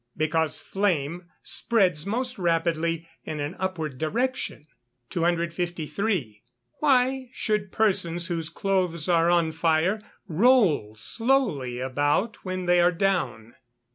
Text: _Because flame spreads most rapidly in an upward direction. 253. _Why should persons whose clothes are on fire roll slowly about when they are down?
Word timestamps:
_Because 0.17 0.61
flame 0.61 1.29
spreads 1.43 2.07
most 2.07 2.39
rapidly 2.39 3.07
in 3.23 3.39
an 3.39 3.55
upward 3.59 3.99
direction. 3.99 4.65
253. 5.11 6.41
_Why 6.81 7.29
should 7.33 7.71
persons 7.71 8.25
whose 8.25 8.49
clothes 8.49 9.07
are 9.07 9.29
on 9.29 9.51
fire 9.51 10.01
roll 10.27 10.95
slowly 10.95 11.77
about 11.79 12.37
when 12.37 12.65
they 12.65 12.79
are 12.79 12.91
down? 12.91 13.53